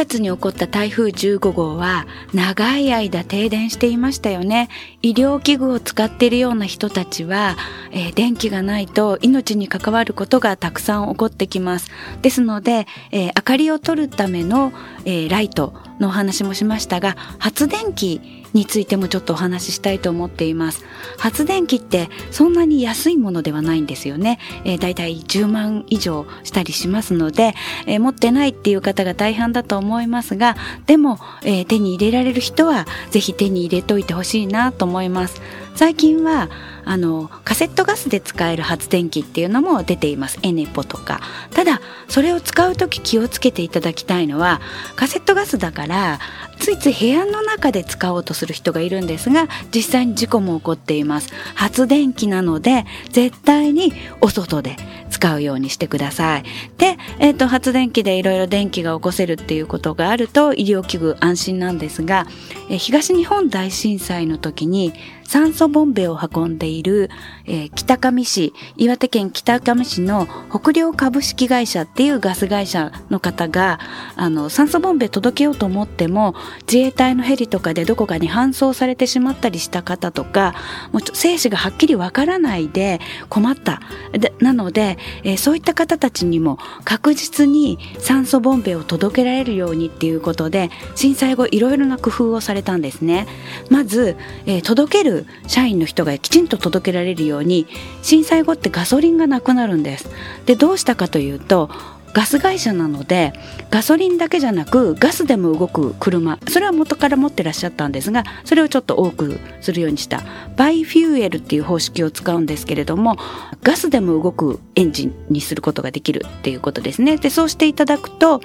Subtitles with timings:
[0.00, 4.68] 月に起こった台風15号は長い間停電していましたよね。
[5.02, 7.56] 医療器具を使っているような人たちは、
[7.90, 11.90] えー、電気がないと命に関わることがたくさん起こってきます。
[12.22, 14.72] ですので、えー、明かりを取るための、
[15.04, 20.84] えー、ライトのお話もしましたが、発電機についてもちょっとお話ししたいと思っています。
[21.18, 24.38] 発電機ってそんなに安いものではないんですよね。
[24.64, 27.54] えー、だいたい10万以上したりしますので、
[27.86, 30.56] えー、持ってないっていう方が大半だと思いますが、
[30.86, 35.40] でも、えー、手に入れられる人はぜひ手に入れといてほしいなと思います。
[35.74, 36.48] 最近は
[36.84, 40.38] あのカセットガスで使える発電機っていうのも出ています。
[40.42, 41.20] エネポとか。
[41.52, 44.60] ただそれを使う時気をつけていただきたいのは
[44.96, 46.18] カセットガスだから
[46.58, 51.30] ついつい部屋の中で使おうとする人がいるんですが実際に事故も起こっています。
[51.54, 54.76] 発電機なので絶対にお外で
[55.10, 56.44] 使うようにしてください。
[56.78, 62.26] で、えーと、発電機でいろいろ電気が起こせるっていうことがあると医療器具安心なんですが、
[62.70, 64.94] え、東日本大震災の時に
[65.30, 67.08] 酸素ボンベを運んでいる、
[67.46, 73.78] えー、北上市、岩手県北上市の北陵株式会社っていうガス会社の方が、
[74.16, 80.56] あの、酸素ボンベ届けようと思っても、自衛隊のヘリとかでどこかに搬送されてしまったりした方とか、
[80.90, 83.80] もう生死がはっきりわからないで困った。
[84.10, 93.28] でなので、えー、そういった方たちにも確実に酸素ボンベを届けられるようにっていうことで、震災後いろいろな工夫をされたんですね。
[93.68, 94.16] まず、
[94.46, 97.66] えー、届ける社員の人がきちんと届けられるように
[98.02, 100.10] 震災後ってガソリンがなくなるんです。
[100.46, 101.70] でどうしたかというと
[102.12, 103.32] ガス会社なので
[103.70, 110.22] ガソリンだけじゃなくガスでも動く車それは元から持ってらっしゃったんですがそれをちょっと多くするようにした
[110.56, 113.16] バイフューエルっていう方式を使うんですけれども
[113.62, 118.40] ガスでも動くエンジンにすることができるっていうことですねでそうしていただくと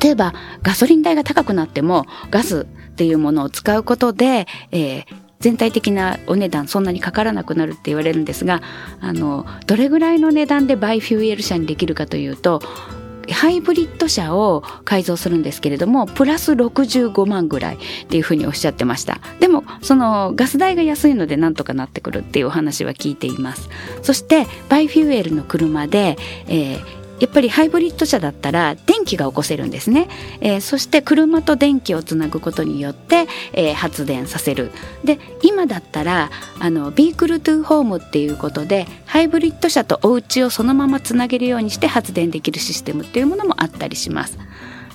[0.00, 5.04] 例えばガソリン代が高くなってもガスっていうものを使うことで、えー、
[5.42, 8.62] 全体的なお値段そんなにかからなくなるって言われるんですが
[9.00, 12.62] あのどれぐらいの値段で bi-fuel 車にできるかというと
[13.30, 19.20] ハイブリッド車を改造するんですけれども、プラス65万ぐらいっていうふうにおっしゃってました。
[19.38, 23.68] でも、そのガス代が安いのでなんとかなってくるっていうお話は聞いています。
[24.02, 26.16] そして、 bi-fuel の車で、
[26.48, 30.08] えーやっぱりハイブリッド車だったら電気が起こせるんですね、
[30.40, 34.72] えー、そして車と電気をつなぐことによって、えー、発電させる
[35.04, 44.36] で今だったらあのビークルトゥーホームっていうことでハイブリッド車とお家をそのままつなげるようにして発電できるシステムっていうものもあったりします。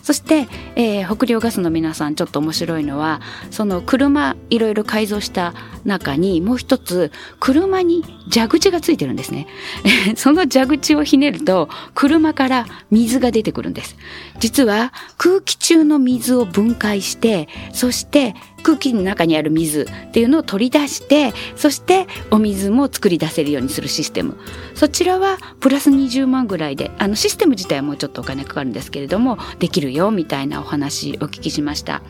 [0.08, 3.20] そして、えー、北陵ガスの皆さんちょっと面白いのは
[3.52, 7.12] その車いろいろ改造した中にもう一つ
[7.42, 9.48] 車に蛇口がついてるんですね。
[10.16, 13.98] その蛇口をひねると車から水が出てくるんです。
[14.40, 18.34] 実は空気中の水を分解してそして
[18.68, 24.36] 空気の中にある水っていうのを取り出してそしてお水も作り出せるようにするシステム。
[24.76, 32.02] そちらはプラス20万ぐらいであのシステム自体はもうちょっとお金かかるんですけれどもできるよみたいなお話お聞きしました。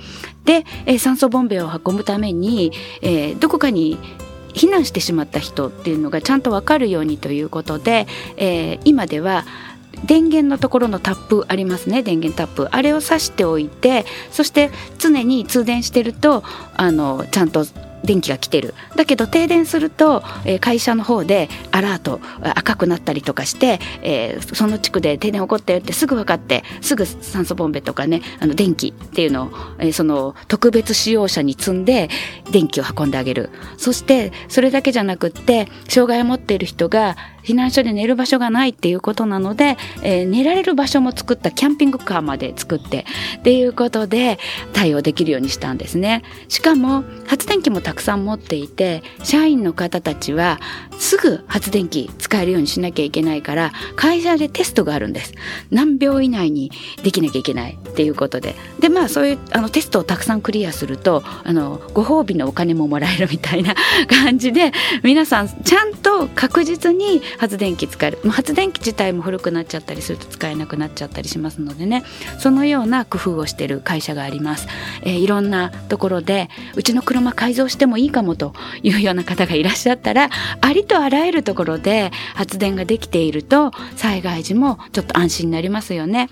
[0.46, 2.72] で、え、酸素ボンベを運ぶために、
[3.04, 4.00] えー、どこかに
[4.54, 8.08] 避難してしまった人っていうのがちゃんと分かるようにということで、
[8.38, 9.46] えー、今では
[10.06, 12.04] 電源のところのタップありますね。
[12.04, 12.68] 電源タップ。
[12.72, 16.44] あれを挿しておいてそして常に通電してると
[16.76, 17.66] あのちゃんと
[18.04, 18.74] 電気が来てる。
[18.96, 29.50] だけど停電すると、えー、会社の方でアラート赤くなったりとかして、えー、その地区で停電起こったよってすぐ分かってすぐ酸素ボンベとかねあの電気っていうのを、
[29.80, 32.10] えー、その特別使用者に積んで
[32.52, 33.50] 電気を運んであげる。
[33.78, 37.18] そしてそれだけじゃなくって障害を持っている人が
[37.48, 43.06] 避難所で寝る場所がないっていうことなので、えー、寝られる場所も作ったキャンピングカーまで作って
[43.40, 44.38] っていうことで
[44.74, 46.24] 対応できるようにしたんですね。
[46.50, 50.60] しかも発電機もたくさん持っていて社員の方たちは
[51.00, 55.34] すぐ発電機使えるようにしなきゃいけないから会社でテストがあるんです。
[55.72, 56.72] 何秒以内に
[57.04, 58.56] できなきゃいけないっていうことで。
[58.80, 63.76] でまあそういうあのテストをたくさんクリアするとあのご褒美のお金ももらえるみたいな
[64.08, 64.72] 感じで
[65.04, 72.04] 皆さんちゃんと確実に発電機使える発電機自体も古くなっちゃったりすると使えなくなっちゃったりしますのでね
[72.40, 74.68] そのような工夫をしている会社があります、
[75.04, 78.54] えー、いろんなところでうちの車改造してもいいかもと
[78.84, 80.30] いうような方がいらっしゃったら
[80.62, 86.30] ありとあらゆるところで発電ができていると災害時もちょっと安心になりますよね。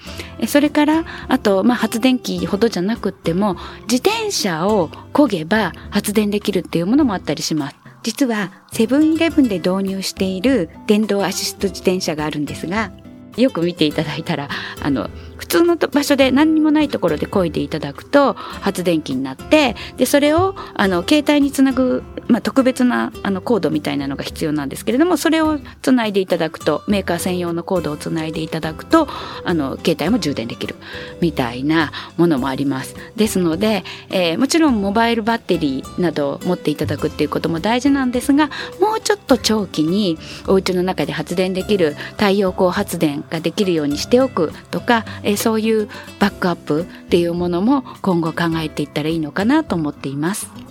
[0.48, 3.58] それからあと、まあ、発電機ほどじゃなくっても
[3.90, 7.76] 自転車を漕げば発電できるっていうものもあったりします。
[8.04, 12.92] 実はセブンイレブンで導入している電動アシスト自転車があるんですが
[13.36, 14.48] よく見ていただいたら
[14.82, 15.10] あの
[15.56, 29.08] 通の場所で何にもないところで漕いでいただくと発電機になってでそれをあの携帯につなぐ、まあ、特別なあのコードみたいなのが必要なんですけれどもそれをつないでいただくとメーカー専用のコードをつないでいただくと
[29.46, 30.76] あの携帯も充電できる
[31.22, 32.96] みたいなものもあります。
[33.16, 38.50] ですので、えー、もちろんモバイルバッテリーなどを持っていただくっていうことも大事なんですが
[38.82, 40.18] もうちょっと長期に
[40.48, 45.88] お家の中で発電できる太陽光発電ができるようにしておくとか、えー、そういう
[46.20, 50.65] バックアップっていうものも今後考えていったらいいのかなと思っています。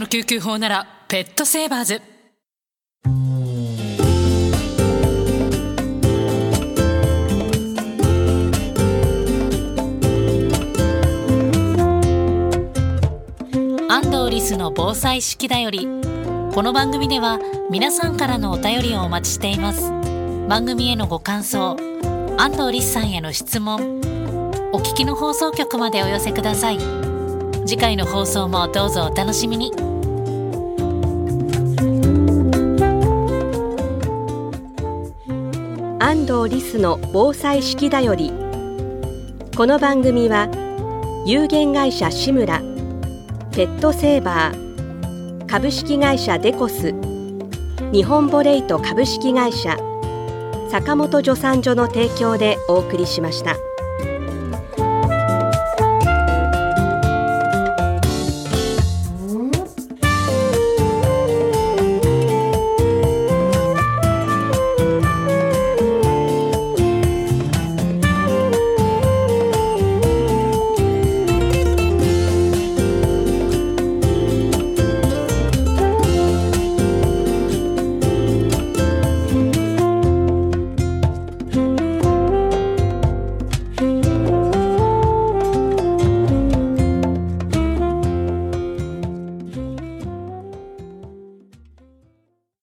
[0.00, 2.02] 救急法ならペットセーバーズ。
[13.88, 15.86] 安藤リスの防災式だより
[16.52, 17.38] この番組では
[17.70, 19.92] 皆さんからのお便りをお待ちしています。
[20.48, 21.76] 番組へのご感想
[22.36, 24.00] 安藤リスさんへの質問
[24.72, 27.13] お聞きの放送局までお寄せください。
[27.66, 29.72] 次回の放送もどうぞお楽しみに
[35.98, 38.30] 安藤リスの防災式だより
[39.56, 40.50] この番組は
[41.26, 42.60] 有限会社志村
[43.52, 46.92] ペットセーバー株式会社デコス
[47.92, 49.78] 日本ボレイト株式会社
[50.70, 53.73] 坂本助産所の提供でお送りしました。